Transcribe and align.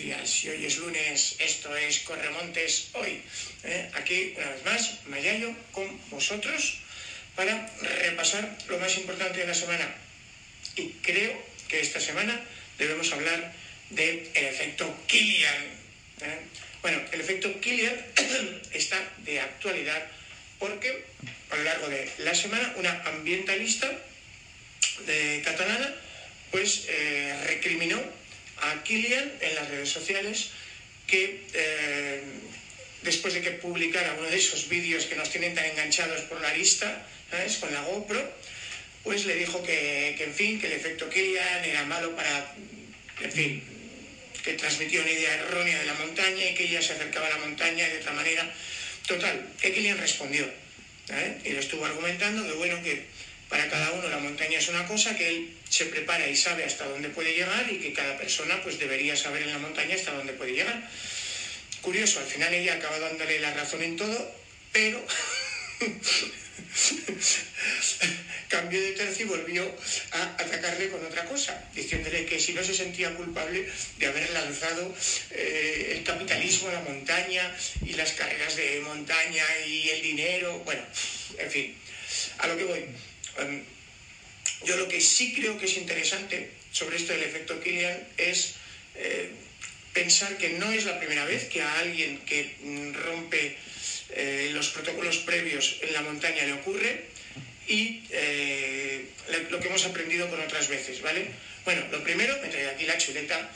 días. 0.00 0.44
Y 0.44 0.48
hoy 0.48 0.66
es 0.66 0.78
lunes, 0.78 1.36
esto 1.38 1.76
es 1.76 2.00
Corremontes 2.00 2.88
hoy. 2.94 3.22
¿eh? 3.64 3.90
Aquí, 3.94 4.34
una 4.36 4.50
vez 4.50 4.64
más, 4.64 5.06
Mayayo 5.06 5.54
con 5.72 6.00
vosotros 6.10 6.78
para 7.36 7.70
repasar 7.80 8.56
lo 8.68 8.78
más 8.78 8.96
importante 8.96 9.40
de 9.40 9.46
la 9.46 9.54
semana. 9.54 9.94
Y 10.76 10.88
creo 11.02 11.32
que 11.68 11.80
esta 11.80 12.00
semana 12.00 12.40
debemos 12.78 13.12
hablar 13.12 13.52
del 13.90 14.28
efecto 14.34 14.92
Killian. 15.06 15.64
¿eh? 16.22 16.38
Bueno, 16.82 17.00
el 17.12 17.20
efecto 17.20 17.60
Killian 17.60 17.94
está 18.72 18.96
de 19.18 19.40
actualidad 19.40 20.06
porque 20.58 21.04
a 21.50 21.56
lo 21.56 21.64
largo 21.64 21.88
de 21.88 22.10
la 22.18 22.34
semana 22.34 22.74
una 22.76 23.02
ambientalista 23.04 23.90
de 25.06 25.42
catalana 25.44 25.94
pues 26.50 26.86
eh, 26.88 27.34
recriminó 27.46 28.00
a 28.62 28.82
Kilian 28.82 29.32
en 29.40 29.54
las 29.54 29.68
redes 29.68 29.88
sociales 29.88 30.50
que 31.06 31.42
eh, 31.54 32.22
después 33.02 33.34
de 33.34 33.40
que 33.40 33.50
publicara 33.52 34.14
uno 34.18 34.28
de 34.28 34.36
esos 34.36 34.68
vídeos 34.68 35.06
que 35.06 35.16
nos 35.16 35.30
tienen 35.30 35.54
tan 35.54 35.64
enganchados 35.64 36.22
por 36.22 36.40
la 36.40 36.52
lista, 36.52 37.06
¿sabes? 37.30 37.56
Con 37.56 37.72
la 37.72 37.82
GoPro, 37.82 38.22
pues 39.02 39.24
le 39.24 39.34
dijo 39.34 39.62
que, 39.62 40.14
que, 40.16 40.24
en 40.24 40.34
fin, 40.34 40.60
que 40.60 40.66
el 40.66 40.74
efecto 40.74 41.08
Kilian 41.08 41.64
era 41.64 41.84
malo 41.84 42.14
para, 42.14 42.54
en 43.22 43.32
fin, 43.32 43.62
que 44.44 44.54
transmitía 44.54 45.00
una 45.00 45.10
idea 45.10 45.34
errónea 45.34 45.78
de 45.78 45.86
la 45.86 45.94
montaña 45.94 46.50
y 46.50 46.54
que 46.54 46.64
ella 46.64 46.82
se 46.82 46.92
acercaba 46.92 47.26
a 47.26 47.30
la 47.30 47.38
montaña 47.38 47.88
de 47.88 47.98
otra 47.98 48.12
manera. 48.12 48.52
Total, 49.06 49.48
que 49.60 49.72
Kilian 49.72 49.98
respondió, 49.98 50.44
¿eh? 50.44 51.38
y 51.44 51.50
lo 51.50 51.60
estuvo 51.60 51.84
argumentando 51.84 52.46
que 52.46 52.52
bueno, 52.52 52.82
que 52.82 53.06
para 53.48 53.68
cada 53.68 53.92
uno 53.92 54.08
la 54.08 54.18
montaña 54.18 54.58
es 54.58 54.68
una 54.68 54.86
cosa, 54.86 55.16
que 55.16 55.28
él 55.28 55.50
se 55.70 55.86
prepara 55.86 56.28
y 56.28 56.36
sabe 56.36 56.64
hasta 56.64 56.86
dónde 56.88 57.08
puede 57.08 57.32
llegar 57.32 57.72
y 57.72 57.78
que 57.78 57.92
cada 57.92 58.18
persona 58.18 58.60
pues 58.62 58.78
debería 58.78 59.16
saber 59.16 59.42
en 59.42 59.52
la 59.52 59.58
montaña 59.58 59.94
hasta 59.94 60.12
dónde 60.12 60.32
puede 60.32 60.52
llegar. 60.52 60.82
Curioso, 61.80 62.18
al 62.20 62.26
final 62.26 62.52
ella 62.52 62.74
acaba 62.74 62.98
dándole 62.98 63.38
la 63.40 63.54
razón 63.54 63.82
en 63.82 63.96
todo, 63.96 64.34
pero 64.72 65.00
cambió 68.48 68.82
de 68.82 68.92
tercio 68.92 69.26
y 69.26 69.28
volvió 69.28 69.64
a 70.10 70.22
atacarle 70.42 70.90
con 70.90 71.06
otra 71.06 71.24
cosa, 71.24 71.70
diciéndole 71.72 72.26
que 72.26 72.40
si 72.40 72.52
no 72.52 72.64
se 72.64 72.74
sentía 72.74 73.14
culpable 73.14 73.70
de 73.98 74.06
haber 74.06 74.28
lanzado 74.30 74.94
eh, 75.30 75.92
el 75.92 76.02
capitalismo 76.02 76.68
a 76.68 76.72
la 76.72 76.80
montaña 76.80 77.56
y 77.86 77.92
las 77.94 78.12
carreras 78.12 78.56
de 78.56 78.80
montaña 78.80 79.44
y 79.66 79.88
el 79.90 80.02
dinero, 80.02 80.58
bueno, 80.64 80.82
en 81.38 81.50
fin, 81.50 81.76
a 82.38 82.48
lo 82.48 82.56
que 82.58 82.64
voy. 82.64 82.84
Um, 83.38 83.62
yo 84.64 84.76
lo 84.76 84.88
que 84.88 85.00
sí 85.00 85.32
creo 85.34 85.58
que 85.58 85.66
es 85.66 85.76
interesante 85.76 86.50
sobre 86.72 86.96
esto 86.96 87.12
del 87.12 87.22
efecto 87.22 87.60
Killian 87.60 87.98
es 88.16 88.54
eh, 88.94 89.30
pensar 89.92 90.36
que 90.36 90.50
no 90.50 90.70
es 90.70 90.84
la 90.84 90.98
primera 90.98 91.24
vez 91.24 91.48
que 91.48 91.62
a 91.62 91.78
alguien 91.78 92.18
que 92.18 92.56
rompe 92.92 93.56
eh, 94.10 94.50
los 94.52 94.68
protocolos 94.70 95.18
previos 95.18 95.78
en 95.82 95.92
la 95.92 96.02
montaña 96.02 96.44
le 96.44 96.54
ocurre 96.54 97.04
y 97.66 98.02
eh, 98.10 99.04
lo 99.50 99.60
que 99.60 99.68
hemos 99.68 99.84
aprendido 99.84 100.28
con 100.28 100.40
otras 100.40 100.68
veces, 100.68 101.00
¿vale? 101.02 101.26
Bueno, 101.64 101.82
lo 101.92 102.02
primero, 102.02 102.36
me 102.42 102.48
trae 102.48 102.68
aquí 102.68 102.84
la 102.84 102.98
chuleta, 102.98 103.50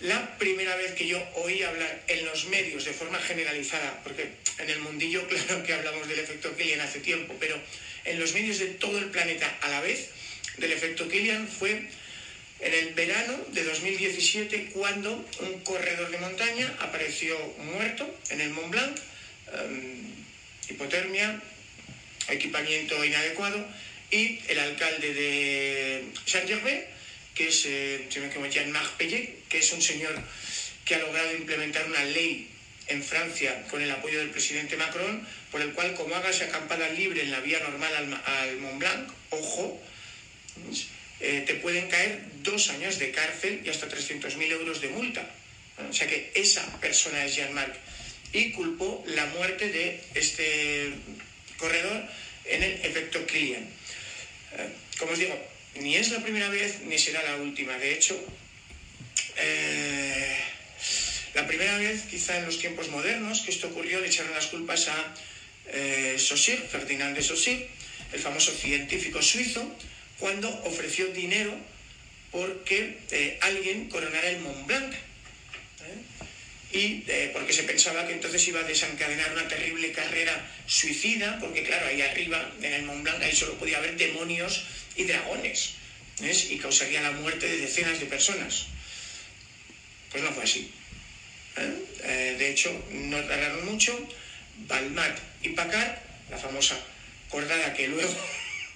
la 0.00 0.38
primera 0.38 0.76
vez 0.76 0.92
que 0.92 1.08
yo 1.08 1.20
oí 1.34 1.62
hablar 1.62 2.04
en 2.06 2.24
los 2.24 2.46
medios 2.46 2.84
de 2.84 2.92
forma 2.92 3.18
generalizada, 3.18 4.00
porque 4.04 4.28
en 4.58 4.70
el 4.70 4.78
mundillo 4.80 5.26
claro 5.28 5.62
que 5.64 5.74
hablamos 5.74 6.06
del 6.06 6.20
efecto 6.20 6.56
Killian 6.56 6.80
hace 6.80 7.00
tiempo, 7.00 7.34
pero 7.40 7.60
en 8.04 8.20
los 8.20 8.32
medios 8.32 8.58
de 8.58 8.66
todo 8.66 8.98
el 8.98 9.06
planeta 9.06 9.58
a 9.60 9.68
la 9.68 9.80
vez 9.80 10.10
del 10.58 10.72
efecto 10.72 11.08
Killian 11.08 11.48
fue 11.48 11.88
en 12.60 12.74
el 12.74 12.94
verano 12.94 13.38
de 13.52 13.64
2017 13.64 14.70
cuando 14.72 15.12
un 15.40 15.60
corredor 15.60 16.10
de 16.10 16.18
montaña 16.18 16.74
apareció 16.80 17.36
muerto 17.74 18.12
en 18.30 18.40
el 18.40 18.50
Mont 18.50 18.70
Blanc, 18.70 18.98
um, 19.54 20.14
hipotermia, 20.68 21.40
equipamiento 22.28 23.04
inadecuado, 23.04 23.64
y 24.10 24.40
el 24.48 24.58
alcalde 24.58 25.14
de 25.14 26.04
Saint-Gervais, 26.24 26.84
que 27.34 27.48
es 27.48 27.66
eh, 27.66 28.08
Jean-Marc 28.10 28.96
Pellet, 28.96 29.46
que 29.48 29.58
es 29.58 29.72
un 29.72 29.82
señor 29.82 30.14
que 30.84 30.94
ha 30.94 30.98
logrado 30.98 31.32
implementar 31.34 31.86
una 31.86 32.02
ley 32.04 32.48
en 32.88 33.02
Francia 33.02 33.64
con 33.70 33.82
el 33.82 33.90
apoyo 33.90 34.18
del 34.18 34.30
presidente 34.30 34.76
Macron, 34.76 35.26
por 35.52 35.60
el 35.60 35.72
cual 35.72 35.94
como 35.94 36.14
hagas 36.14 36.40
acampada 36.40 36.88
libre 36.88 37.22
en 37.22 37.30
la 37.30 37.40
vía 37.40 37.60
normal 37.60 38.20
al, 38.24 38.56
Mont 38.56 38.78
Blanc, 38.78 39.10
ojo, 39.30 39.80
eh, 41.20 41.44
te 41.46 41.54
pueden 41.54 41.88
caer 41.88 42.20
dos 42.42 42.70
años 42.70 42.98
de 42.98 43.10
cárcel 43.10 43.62
y 43.64 43.68
hasta 43.68 43.88
300.000 43.88 44.50
euros 44.52 44.80
de 44.80 44.88
multa. 44.88 45.28
O 45.88 45.92
sea 45.92 46.06
que 46.06 46.32
esa 46.34 46.64
persona 46.80 47.24
es 47.24 47.36
Jean-Marc. 47.36 47.74
Y 48.32 48.52
culpó 48.52 49.02
la 49.06 49.26
muerte 49.26 49.70
de 49.70 50.00
este 50.14 50.92
corredor 51.56 52.04
en 52.44 52.62
el 52.62 52.72
efecto 52.84 53.24
Killian. 53.26 53.62
Eh, 53.62 54.68
como 54.98 55.12
os 55.12 55.18
digo, 55.18 55.38
ni 55.76 55.96
es 55.96 56.10
la 56.10 56.20
primera 56.20 56.48
vez 56.48 56.80
ni 56.82 56.98
será 56.98 57.22
la 57.22 57.36
última. 57.36 57.78
De 57.78 57.92
hecho, 57.92 58.18
eh, 59.36 60.36
la 61.34 61.46
primera 61.46 61.78
vez, 61.78 62.02
quizá 62.10 62.38
en 62.38 62.46
los 62.46 62.58
tiempos 62.58 62.88
modernos, 62.88 63.42
que 63.42 63.50
esto 63.50 63.68
ocurrió, 63.68 64.00
le 64.00 64.08
echaron 64.08 64.34
las 64.34 64.46
culpas 64.46 64.88
a 64.88 65.14
eh, 65.66 66.16
Ferdinand 66.70 67.16
de 67.16 67.22
Saussure, 67.22 67.68
el 68.12 68.20
famoso 68.20 68.52
científico 68.52 69.22
suizo, 69.22 69.62
cuando 70.18 70.48
ofreció 70.64 71.06
dinero 71.08 71.56
porque 72.30 72.98
eh, 73.10 73.38
alguien 73.40 73.88
coronara 73.88 74.28
el 74.28 74.40
Mont 74.40 74.66
Blanc. 74.66 74.92
¿eh? 74.92 74.98
Y 76.70 77.04
eh, 77.08 77.30
porque 77.32 77.52
se 77.52 77.62
pensaba 77.62 78.06
que 78.06 78.12
entonces 78.12 78.46
iba 78.46 78.60
a 78.60 78.64
desencadenar 78.64 79.32
una 79.32 79.48
terrible 79.48 79.90
carrera 79.92 80.46
suicida, 80.66 81.38
porque 81.40 81.62
claro, 81.62 81.86
ahí 81.86 82.02
arriba, 82.02 82.52
en 82.60 82.72
el 82.74 82.82
Mont 82.82 83.02
Blanc, 83.02 83.22
ahí 83.22 83.34
solo 83.34 83.54
podía 83.54 83.78
haber 83.78 83.96
demonios 83.96 84.64
y 84.96 85.04
dragones, 85.04 85.74
y 86.20 86.58
causaría 86.58 87.00
la 87.00 87.12
muerte 87.12 87.48
de 87.48 87.58
decenas 87.58 87.98
de 88.00 88.06
personas. 88.06 88.66
Pues 90.10 90.22
no 90.22 90.32
fue 90.32 90.44
así. 90.44 90.70
de 92.04 92.50
hecho, 92.50 92.70
no 92.90 93.18
tardaron 93.24 93.64
mucho 93.64 93.96
Balmat 94.66 95.18
y 95.42 95.50
Pacar, 95.50 96.02
la 96.28 96.36
famosa 96.36 96.78
cordada 97.30 97.72
que 97.72 97.88
luego, 97.88 98.14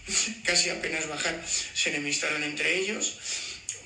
casi 0.45 0.71
apenas 0.71 1.09
bajar, 1.09 1.45
se 1.47 1.91
enemistaron 1.91 2.43
entre 2.43 2.79
ellos, 2.79 3.19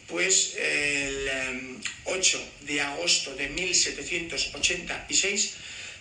pues 0.07 0.55
el 0.57 1.81
8 2.05 2.39
em, 2.39 2.45
de 2.67 2.81
agosto 2.81 3.35
de 3.35 3.49
1786 3.49 5.55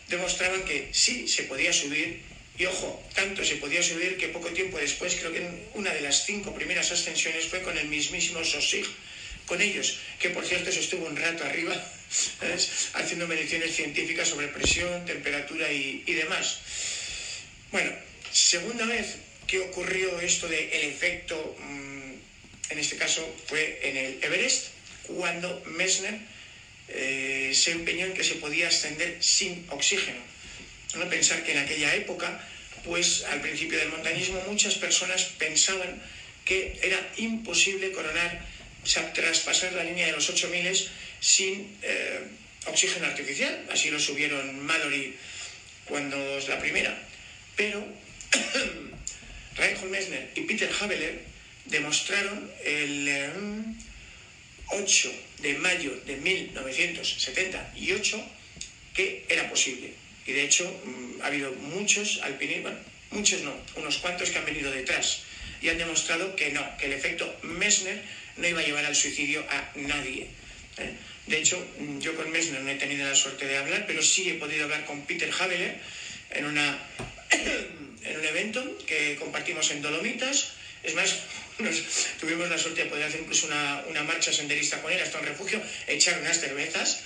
demostraban 0.09 0.63
que 0.65 0.89
sí 0.91 1.27
se 1.27 1.43
podía 1.43 1.71
subir, 1.73 2.21
y 2.57 2.65
ojo, 2.65 3.03
tanto 3.13 3.43
se 3.43 3.57
podía 3.57 3.83
subir 3.83 4.17
que 4.17 4.29
poco 4.29 4.49
tiempo 4.49 4.77
después, 4.77 5.15
creo 5.15 5.33
que 5.33 5.45
una 5.73 5.93
de 5.93 6.01
las 6.01 6.25
cinco 6.25 6.53
primeras 6.53 6.91
ascensiones 6.91 7.45
fue 7.45 7.63
con 7.63 7.77
el 7.77 7.87
mismísimo 7.87 8.43
Sosig, 8.43 8.85
con 9.45 9.61
ellos, 9.61 9.97
que 10.19 10.29
por 10.29 10.45
cierto 10.45 10.71
se 10.71 10.79
estuvo 10.79 11.05
un 11.05 11.15
rato 11.15 11.43
arriba 11.43 11.73
haciendo 12.93 13.27
mediciones 13.27 13.75
científicas 13.75 14.29
sobre 14.29 14.47
presión, 14.47 15.05
temperatura 15.05 15.71
y, 15.71 16.03
demás. 16.05 16.59
Bueno, 17.71 17.91
segunda 18.31 18.85
vez 18.85 19.17
que 19.47 19.59
ocurrió 19.59 20.19
esto 20.19 20.47
del 20.47 20.81
efecto, 20.83 21.55
mm, 21.59 22.71
en 22.71 22.79
este 22.79 22.97
caso 22.97 23.21
fue 23.47 23.79
en 23.83 23.97
el 23.97 24.23
Everest, 24.23 24.67
cuando 25.03 25.61
Messner 25.65 26.17
eh, 26.87 27.51
se 27.53 27.71
empeñó 27.71 28.05
en 28.05 28.13
que 28.13 28.23
se 28.23 28.35
podía 28.35 28.67
ascender 28.67 29.17
sin 29.21 29.65
oxígeno. 29.69 30.19
¿No? 30.95 31.09
Pensar 31.09 31.43
que 31.43 31.51
en 31.51 31.59
aquella 31.59 31.93
época, 31.95 32.41
pues 32.83 33.23
al 33.25 33.41
principio 33.41 33.77
del 33.77 33.89
montañismo, 33.89 34.41
muchas 34.47 34.75
personas 34.75 35.25
pensaban 35.37 36.01
que 36.45 36.79
era 36.83 36.99
imposible 37.17 37.91
coronar, 37.91 38.45
o 38.83 38.87
sea, 38.87 39.11
traspasar 39.13 39.73
la 39.73 39.83
línea 39.83 40.05
de 40.05 40.13
los 40.13 40.29
8000 40.29 40.89
sin 41.19 41.75
eh, 41.81 42.21
oxígeno 42.67 43.07
artificial. 43.07 43.65
Así 43.71 43.89
lo 43.89 43.99
subieron 43.99 44.63
Mallory 44.65 45.15
cuando 45.85 46.17
es 46.37 46.47
la 46.47 46.59
primera. 46.59 46.95
Pero 47.55 47.83
Reinhold 49.55 49.91
Messner 49.91 50.31
y 50.35 50.41
Peter 50.41 50.69
Haveler 50.79 51.23
demostraron 51.65 52.51
el 52.63 53.09
8 54.67 55.09
eh, 55.09 55.15
de 55.41 55.55
mayo 55.55 55.91
de 56.05 56.17
1978 56.17 58.23
que 58.93 59.25
era 59.29 59.49
posible. 59.49 59.93
Y 60.25 60.33
de 60.33 60.43
hecho 60.43 60.69
mm, 60.85 61.21
ha 61.21 61.27
habido 61.27 61.53
muchos 61.53 62.19
alpinistas, 62.21 62.73
muchos 63.11 63.41
no, 63.41 63.55
unos 63.75 63.97
cuantos 63.97 64.29
que 64.29 64.39
han 64.39 64.45
venido 64.45 64.71
detrás 64.71 65.23
y 65.61 65.69
han 65.69 65.77
demostrado 65.77 66.35
que 66.35 66.51
no, 66.51 66.77
que 66.77 66.87
el 66.87 66.93
efecto 66.93 67.37
Messner 67.43 68.01
no 68.37 68.47
iba 68.47 68.61
a 68.61 68.63
llevar 68.63 68.85
al 68.85 68.95
suicidio 68.95 69.45
a 69.49 69.71
nadie. 69.75 70.27
¿eh? 70.77 70.93
De 71.27 71.39
hecho, 71.39 71.63
yo 71.99 72.15
con 72.15 72.31
Messner 72.31 72.61
no 72.61 72.69
he 72.69 72.75
tenido 72.75 73.05
la 73.07 73.15
suerte 73.15 73.47
de 73.47 73.57
hablar, 73.57 73.85
pero 73.87 74.03
sí 74.03 74.29
he 74.29 74.35
podido 74.35 74.65
hablar 74.65 74.85
con 74.85 75.05
Peter 75.05 75.31
Haveler 75.39 75.79
en, 76.31 76.45
una, 76.45 76.79
en 78.05 78.17
un 78.17 78.25
evento 78.25 78.77
que 78.85 79.15
compartimos 79.15 79.69
en 79.71 79.81
Dolomitas. 79.81 80.53
Es 80.83 80.93
más, 80.95 81.15
tuvimos 82.19 82.49
la 82.49 82.57
suerte 82.57 82.83
de 82.83 82.89
poder 82.89 83.05
hacer 83.05 83.21
incluso 83.21 83.47
una, 83.47 83.83
una 83.87 84.03
marcha 84.03 84.31
senderista 84.31 84.81
con 84.81 84.91
él 84.91 85.01
hasta 85.01 85.19
un 85.19 85.25
refugio, 85.25 85.61
echar 85.87 86.19
unas 86.19 86.39
cervezas 86.39 87.01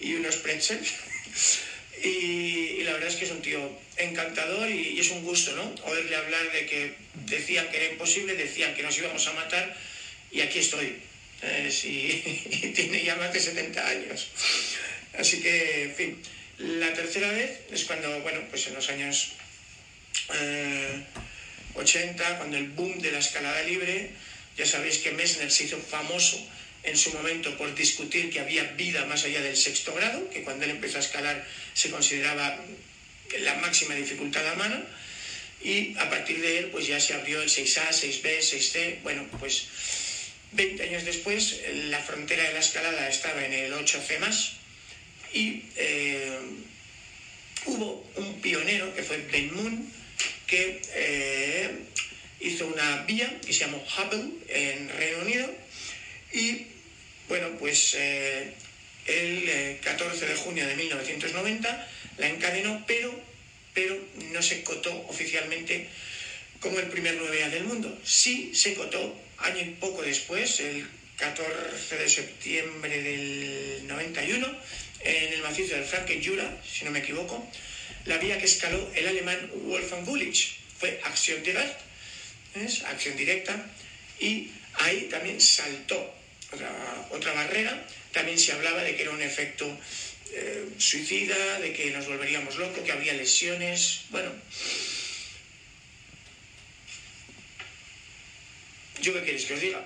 y 0.00 0.14
unos 0.14 0.36
pretzels. 0.36 0.88
Y, 2.04 2.82
la 2.82 2.94
verdad 2.94 3.10
es 3.10 3.14
que 3.14 3.26
es 3.26 3.30
un 3.30 3.42
tío 3.42 3.60
encantador 3.96 4.68
y, 4.68 4.98
es 4.98 5.10
un 5.10 5.22
gusto, 5.22 5.52
¿no? 5.52 5.72
Oírle 5.84 6.16
hablar 6.16 6.50
de 6.50 6.66
que 6.66 6.94
decían 7.26 7.68
que 7.70 7.76
era 7.76 7.92
imposible, 7.92 8.34
decían 8.34 8.74
que 8.74 8.82
nos 8.82 8.98
íbamos 8.98 9.24
a 9.28 9.32
matar 9.34 9.76
y 10.32 10.40
aquí 10.40 10.58
estoy. 10.58 10.96
y, 11.84 12.72
tiene 12.74 13.04
ya 13.04 13.14
más 13.16 13.32
de 13.32 13.38
70 13.38 13.86
años. 13.86 14.28
Así 15.16 15.40
que, 15.40 15.84
en 15.84 15.94
fin, 15.94 16.22
la 16.58 16.92
tercera 16.92 17.30
vez 17.30 17.60
es 17.70 17.84
cuando, 17.84 18.20
bueno, 18.20 18.40
pues 18.50 18.66
en 18.66 18.74
los 18.74 18.88
años 18.88 19.34
80, 21.74 22.30
eh, 22.30 22.34
cuando 22.38 22.56
el 22.56 22.68
boom 22.70 22.98
de 23.00 23.12
la 23.12 23.18
escalada 23.18 23.62
libre, 23.62 24.10
ya 24.56 24.66
sabéis 24.66 24.98
que 24.98 25.12
Messner 25.12 25.50
se 25.50 25.64
hizo 25.64 25.78
famoso 25.78 26.38
en 26.82 26.96
su 26.96 27.12
momento 27.12 27.56
por 27.56 27.74
discutir 27.74 28.30
que 28.30 28.40
había 28.40 28.64
vida 28.72 29.04
más 29.06 29.24
allá 29.24 29.40
del 29.40 29.56
sexto 29.56 29.94
grado, 29.94 30.28
que 30.30 30.42
cuando 30.42 30.64
él 30.64 30.72
empezó 30.72 30.98
a 30.98 31.00
escalar 31.00 31.46
se 31.74 31.90
consideraba 31.90 32.58
la 33.40 33.54
máxima 33.56 33.94
dificultad 33.94 34.46
a 34.48 34.54
mano, 34.56 34.82
y 35.62 35.96
a 35.98 36.10
partir 36.10 36.40
de 36.40 36.58
él 36.58 36.66
pues 36.66 36.86
ya 36.86 36.98
se 36.98 37.14
abrió 37.14 37.40
el 37.40 37.48
6A, 37.48 37.88
6B, 37.90 38.38
6C, 38.40 39.02
bueno, 39.02 39.26
pues 39.38 39.68
20 40.52 40.82
años 40.82 41.04
después 41.04 41.60
la 41.88 42.00
frontera 42.00 42.42
de 42.44 42.52
la 42.52 42.60
escalada 42.60 43.08
estaba 43.08 43.44
en 43.44 43.52
el 43.52 43.72
8C 43.72 44.18
más 44.18 44.52
y 45.32 45.62
eh, 45.76 46.38
hubo 47.66 48.10
un 48.16 48.40
pionero 48.40 48.94
que 48.94 49.02
fue 49.02 49.18
Ben 49.30 49.54
Moon 49.54 49.92
que 50.52 50.82
eh, 50.96 51.70
hizo 52.40 52.66
una 52.66 53.04
vía 53.04 53.40
que 53.40 53.54
se 53.54 53.60
llamó 53.60 53.82
Hubble 53.96 54.22
en 54.48 54.86
Reino 54.90 55.22
Unido 55.22 55.50
y 56.30 56.66
bueno, 57.26 57.56
pues 57.58 57.94
eh, 57.96 58.52
el 59.06 59.80
14 59.80 60.26
de 60.26 60.34
junio 60.34 60.66
de 60.66 60.76
1990 60.76 61.88
la 62.18 62.28
encadenó, 62.28 62.84
pero, 62.86 63.18
pero 63.72 63.96
no 64.30 64.42
se 64.42 64.62
cotó 64.62 64.94
oficialmente 65.08 65.88
como 66.60 66.78
el 66.80 66.88
primer 66.88 67.18
9A 67.18 67.48
del 67.48 67.64
mundo. 67.64 67.98
Sí 68.04 68.52
se 68.54 68.74
cotó 68.74 69.18
año 69.38 69.62
y 69.62 69.70
poco 69.80 70.02
después, 70.02 70.60
el 70.60 70.86
14 71.16 71.96
de 71.96 72.08
septiembre 72.10 73.00
del 73.00 73.86
91, 73.86 74.46
en 75.00 75.32
el 75.32 75.40
macizo 75.40 75.76
del 75.76 75.86
Franken-Jura, 75.86 76.60
si 76.62 76.84
no 76.84 76.90
me 76.90 76.98
equivoco, 76.98 77.42
la 78.06 78.18
vía 78.18 78.38
que 78.38 78.46
escaló 78.46 78.90
el 78.94 79.08
alemán 79.08 79.50
Wolfgang 79.54 80.04
Gulich. 80.04 80.56
Fue 80.78 81.00
acción 81.04 81.42
directa, 81.42 81.78
acción 82.86 83.16
directa, 83.16 83.66
y 84.18 84.50
ahí 84.74 85.08
también 85.10 85.40
saltó 85.40 86.14
otra, 87.10 87.32
barrera, 87.32 87.86
también 88.12 88.38
se 88.38 88.52
hablaba 88.52 88.82
de 88.82 88.96
que 88.96 89.02
era 89.02 89.12
un 89.12 89.22
efecto 89.22 89.66
eh, 90.32 90.68
suicida, 90.78 91.60
de 91.60 91.72
que 91.72 91.90
nos 91.90 92.06
volveríamos 92.06 92.56
locos, 92.56 92.84
que 92.84 92.92
había 92.92 93.14
lesiones, 93.14 94.02
bueno. 94.10 94.32
¿Yo 99.00 99.12
qué 99.14 99.22
queréis 99.22 99.46
que 99.46 99.54
os 99.54 99.60
diga? 99.60 99.84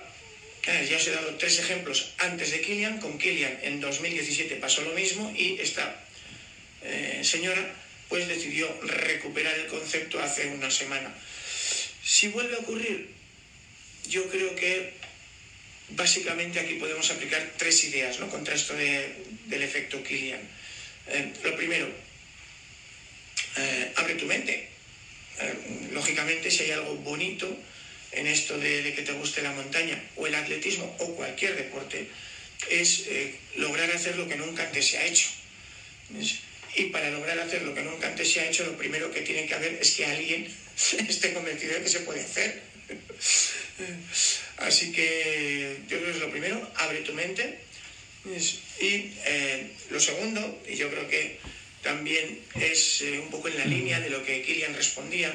Ya 0.67 0.97
os 0.97 1.07
he 1.07 1.11
dado 1.11 1.35
tres 1.35 1.59
ejemplos 1.59 2.13
antes 2.17 2.51
de 2.51 2.59
Kilian. 2.59 2.99
Con 2.99 3.17
Kilian 3.17 3.57
en 3.63 3.79
2017 3.79 4.57
pasó 4.57 4.81
lo 4.81 4.91
mismo 4.91 5.33
y 5.35 5.57
esta 5.61 6.03
eh, 6.83 7.21
señora 7.23 7.63
pues 8.09 8.27
decidió 8.27 8.67
recuperar 8.81 9.53
el 9.59 9.67
concepto 9.67 10.19
hace 10.21 10.47
una 10.47 10.71
semana. 10.71 11.13
Si 12.03 12.29
vuelve 12.29 12.55
a 12.55 12.59
ocurrir, 12.59 13.09
yo 14.09 14.29
creo 14.29 14.55
que 14.55 14.93
básicamente 15.89 16.59
aquí 16.59 16.75
podemos 16.75 17.09
aplicar 17.11 17.53
tres 17.57 17.83
ideas 17.83 18.19
¿no? 18.19 18.29
contra 18.29 18.55
esto 18.55 18.73
del 18.75 19.63
efecto 19.63 20.03
Kilian. 20.03 20.41
Eh, 21.07 21.33
lo 21.43 21.55
primero, 21.55 21.87
eh, 23.57 23.91
abre 23.95 24.15
tu 24.15 24.25
mente. 24.25 24.67
Eh, 25.39 25.53
lógicamente, 25.91 26.51
si 26.51 26.63
hay 26.63 26.71
algo 26.71 26.95
bonito 26.95 27.57
en 28.11 28.27
esto 28.27 28.57
de, 28.57 28.93
que 28.93 29.01
te 29.03 29.13
guste 29.13 29.41
la 29.41 29.51
montaña 29.51 30.01
o 30.15 30.27
el 30.27 30.35
atletismo 30.35 30.95
o 30.99 31.15
cualquier 31.15 31.55
deporte, 31.55 32.07
es 32.69 33.05
lograr 33.55 33.91
hacer 33.91 34.17
lo 34.17 34.27
que 34.27 34.35
nunca 34.35 34.63
antes 34.63 34.87
se 34.87 34.97
ha 34.97 35.05
hecho. 35.05 35.29
Y 36.75 36.85
para 36.85 37.09
lograr 37.09 37.39
hacer 37.39 37.63
lo 37.63 37.73
que 37.73 37.81
nunca 37.81 38.07
antes 38.07 38.31
se 38.31 38.41
ha 38.41 38.47
hecho, 38.47 38.65
lo 38.65 38.77
primero 38.77 39.11
que 39.11 39.21
tiene 39.21 39.45
que 39.45 39.53
haber 39.53 39.73
es 39.75 39.91
que 39.91 40.05
alguien 40.05 40.47
esté 41.07 41.33
convencido 41.33 41.73
de 41.75 41.81
que 41.83 41.89
se 41.89 42.01
puede 42.01 42.21
hacer. 42.21 42.61
Así 44.57 44.91
que 44.91 45.77
yo 45.87 45.97
creo 45.97 46.05
que 46.05 46.11
es 46.11 46.19
lo 46.19 46.31
primero, 46.31 46.71
abre 46.75 47.01
tu 47.01 47.13
mente. 47.13 47.59
Y 48.79 49.11
eh, 49.25 49.71
lo 49.89 49.99
segundo, 49.99 50.61
y 50.67 50.75
yo 50.75 50.89
creo 50.89 51.07
que 51.07 51.39
también 51.81 52.41
es 52.55 53.01
eh, 53.01 53.19
un 53.19 53.29
poco 53.29 53.47
en 53.47 53.57
la 53.57 53.65
línea 53.65 53.99
de 53.99 54.09
lo 54.09 54.23
que 54.25 54.41
Kilian 54.41 54.73
respondía, 54.73 55.31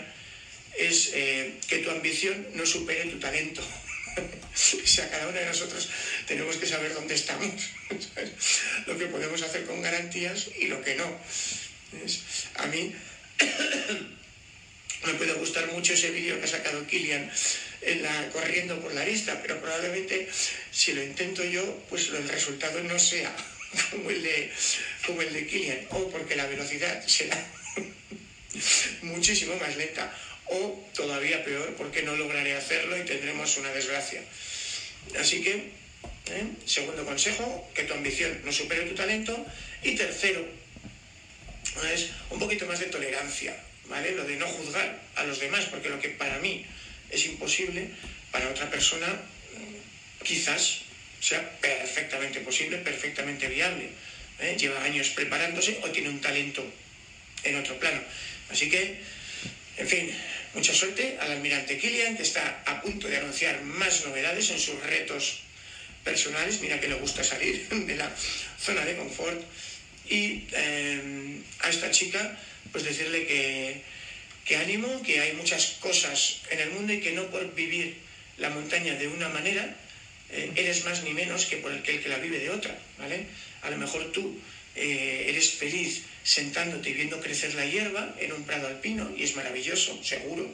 es 0.77 1.13
eh, 1.15 1.55
que 1.69 1.79
tu 1.79 1.91
ambición 1.91 2.49
no 2.55 2.67
supere 2.67 3.07
tu 3.07 3.19
talento. 3.19 3.63
o 4.17 4.87
sea, 4.87 5.09
cada 5.11 5.29
uno 5.29 5.39
de 5.39 5.47
nosotros 5.47 5.89
tenemos 6.27 6.57
que 6.57 6.67
saber 6.67 6.93
dónde 6.95 7.15
estamos, 7.15 7.71
lo 8.87 8.99
que 8.99 9.07
podemos 9.07 9.41
hacer 9.43 9.65
con 9.65 9.81
garantías 9.83 10.49
y 10.59 10.67
lo 10.67 10.83
que 10.83 10.95
no. 10.95 11.19
A 12.57 12.67
mí 12.67 12.95
me 15.07 15.15
puede 15.15 15.33
gustar 15.35 15.71
mucho 15.73 15.95
ese 15.95 16.11
vídeo 16.11 16.39
que 16.39 16.45
ha 16.45 16.49
sacado 16.49 16.87
Kilian 16.87 17.31
corriendo 18.33 18.81
por 18.81 18.95
la 18.95 19.05
lista, 19.05 19.41
pero 19.43 19.61
probablemente 19.61 20.29
si 20.71 20.93
lo 20.93 21.03
intento 21.03 21.45
yo, 21.45 21.83
pues 21.89 22.09
el 22.09 22.29
resultado 22.29 22.83
no 22.83 22.99
sea 22.99 23.35
como 23.91 24.11
el 24.11 24.23
de, 24.23 24.53
como 25.07 25.23
el 25.23 25.33
de 25.33 25.47
Kilian, 25.47 25.87
o 25.91 26.11
porque 26.11 26.37
la 26.37 26.47
velocidad 26.47 27.07
será 27.07 27.37
muchísimo 29.03 29.57
más 29.57 29.77
lenta, 29.77 30.15
o 30.47 30.85
todavía 30.95 31.45
peor, 31.45 31.75
porque 31.77 32.03
no 32.03 32.17
lograré 32.17 32.55
hacerlo 32.55 32.97
y 32.97 33.05
tendremos 33.05 33.57
una 33.57 33.71
desgracia. 33.71 34.23
Así 35.19 35.43
que, 35.43 35.51
¿eh? 35.51 36.45
segundo 36.67 37.05
consejo, 37.05 37.71
que 37.75 37.85
tu 37.85 37.95
ambición 37.95 38.41
no 38.45 38.53
supere 38.53 38.83
tu 38.83 38.95
talento, 38.95 39.47
y 39.83 39.95
tercero, 39.95 40.47
es 41.93 42.11
un 42.31 42.39
poquito 42.39 42.67
más 42.67 42.81
de 42.81 42.87
tolerancia, 42.87 43.57
¿vale? 43.87 44.13
Lo 44.13 44.25
de 44.25 44.37
no 44.37 44.47
juzgar 44.47 45.01
a 45.17 45.25
los 45.25 45.41
demás, 45.41 45.65
porque 45.67 45.89
lo 45.89 46.01
que 46.01 46.11
para 46.11 46.39
mí 46.39 46.65
es 47.11 47.27
imposible, 47.27 47.89
para 48.31 48.49
otra 48.49 48.71
persona 48.71 49.07
mm, 49.09 50.25
quizás 50.25 50.83
sea 51.21 51.59
perfectamente 51.61 52.41
posible, 52.41 52.79
perfectamente 52.79 53.49
viable. 53.49 53.91
¿eh? 54.41 54.57
Lleva 54.59 54.83
años 54.83 55.11
preparándose 55.11 55.79
o 55.83 55.91
tiene 55.91 56.09
un 56.09 56.21
talento 56.21 56.65
en 57.45 57.57
otro 57.57 57.79
plano. 57.79 58.01
Así 58.51 58.69
que, 58.69 58.99
en 59.77 59.89
fin, 59.89 60.11
mucha 60.55 60.75
suerte 60.75 61.19
al 61.21 61.33
almirante 61.33 61.79
Kilian, 61.79 62.17
que 62.17 62.23
está 62.23 62.63
a 62.67 62.81
punto 62.83 63.09
de 63.09 63.17
anunciar 63.17 63.63
más 63.63 64.05
novedades 64.07 64.51
en 64.51 64.59
sus 64.59 64.81
retos 64.85 65.41
personales. 66.05 66.61
Mira 66.61 66.81
que 66.81 66.89
le 66.89 66.95
gusta 66.95 67.25
salir 67.25 67.69
de 67.71 67.97
la 67.97 68.11
zona 68.59 68.85
de 68.85 68.97
confort. 68.97 69.41
Y 70.09 70.45
eh, 70.53 71.41
a 71.61 71.71
esta 71.71 71.91
chica, 71.91 72.39
pues 72.73 72.85
decirle 72.85 73.27
que 73.27 73.83
que 74.45 74.57
ánimo, 74.57 75.03
que 75.03 75.21
hay 75.21 75.33
muchas 75.35 75.77
cosas 75.81 76.41
en 76.51 76.61
el 76.61 76.71
mundo 76.71 76.93
y 76.93 77.01
que 77.01 77.13
no 77.13 77.27
por 77.31 77.55
vivir 77.55 77.97
la 78.39 78.51
montaña 78.51 78.95
de 78.95 79.07
una 79.09 79.29
manera 79.29 79.77
eh, 80.31 80.51
eres 80.57 80.85
más 80.85 81.05
ni 81.05 81.13
menos 81.13 81.47
que 81.47 81.59
por 81.59 81.71
el 81.71 81.83
que, 81.83 81.93
el 81.93 82.03
que 82.03 82.09
la 82.09 82.19
vive 82.19 82.39
de 82.39 82.51
otra, 82.51 82.77
¿vale? 82.99 83.27
A 83.63 83.71
lo 83.71 83.77
mejor 83.77 84.11
tú 84.13 84.41
eh, 84.77 85.27
eres 85.29 85.51
feliz 85.53 86.03
sentándote 86.23 86.91
y 86.91 86.95
viendo 86.95 87.21
crecer 87.21 87.55
la 87.55 87.67
hierba 87.67 88.15
en 88.19 88.33
un 88.33 88.45
prado 88.45 88.69
alpino 88.69 89.11
y 89.17 89.25
es 89.25 89.37
maravilloso, 89.37 90.03
seguro. 90.03 90.49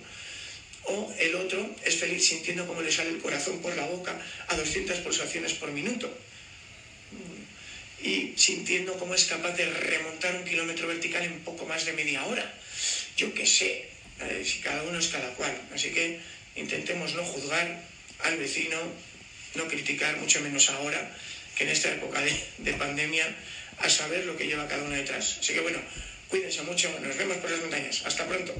O 0.84 1.12
el 1.18 1.34
otro 1.34 1.76
es 1.84 1.96
feliz 1.96 2.26
sintiendo 2.26 2.66
cómo 2.66 2.80
le 2.80 2.90
sale 2.90 3.10
el 3.10 3.18
corazón 3.18 3.60
por 3.60 3.76
la 3.76 3.86
boca 3.86 4.18
a 4.48 4.56
200 4.56 4.98
pulsaciones 4.98 5.52
por 5.54 5.70
minuto 5.70 6.10
y 8.02 8.32
sintiendo 8.36 8.94
cómo 8.94 9.14
es 9.14 9.24
capaz 9.24 9.52
de 9.56 9.68
remontar 9.68 10.36
un 10.36 10.44
kilómetro 10.44 10.86
vertical 10.86 11.24
en 11.24 11.40
poco 11.40 11.66
más 11.66 11.84
de 11.84 11.92
media 11.92 12.24
hora 12.24 12.54
yo 13.18 13.34
qué 13.34 13.44
sé, 13.44 13.90
eh, 14.20 14.42
si 14.46 14.60
cada 14.60 14.82
uno 14.84 14.98
es 14.98 15.08
cada 15.08 15.28
cual. 15.34 15.52
Así 15.74 15.90
que 15.90 16.20
intentemos 16.54 17.14
no 17.14 17.24
juzgar 17.24 17.82
al 18.20 18.36
vecino, 18.38 18.78
no 19.56 19.66
criticar, 19.66 20.16
mucho 20.18 20.40
menos 20.40 20.70
ahora, 20.70 21.10
que 21.56 21.64
en 21.64 21.70
esta 21.70 21.92
época 21.92 22.20
de, 22.22 22.32
de 22.58 22.72
pandemia, 22.74 23.26
a 23.80 23.88
saber 23.88 24.26
lo 24.26 24.36
que 24.36 24.46
lleva 24.46 24.68
cada 24.68 24.82
uno 24.82 24.94
detrás. 24.94 25.38
Así 25.40 25.54
que 25.54 25.60
bueno, 25.60 25.78
cuídense 26.28 26.62
mucho, 26.62 26.90
nos 27.00 27.16
vemos 27.16 27.36
por 27.38 27.50
las 27.50 27.60
montañas. 27.60 28.02
Hasta 28.04 28.26
pronto. 28.26 28.54